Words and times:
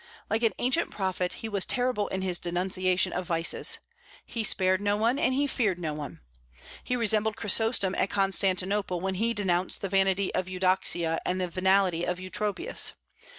Like 0.31 0.41
an 0.41 0.53
ancient 0.57 0.89
prophet, 0.89 1.31
he 1.45 1.47
was 1.47 1.63
terrible 1.63 2.07
in 2.07 2.23
his 2.23 2.39
denunciation 2.39 3.13
of 3.13 3.27
vices. 3.27 3.77
He 4.25 4.43
spared 4.43 4.81
no 4.81 4.97
one, 4.97 5.19
and 5.19 5.35
he 5.35 5.45
feared 5.45 5.77
no 5.77 5.93
one. 5.93 6.21
He 6.83 6.95
resembled 6.95 7.35
Chrysostom 7.37 7.93
at 7.93 8.09
Constantinople, 8.09 8.99
when 8.99 9.13
he 9.21 9.35
denounced 9.35 9.79
the 9.81 9.89
vanity 9.89 10.33
of 10.33 10.49
Eudoxia 10.49 11.19
and 11.23 11.39
the 11.39 11.47
venality 11.47 12.03
of 12.03 12.19
Eutropius. 12.19 12.93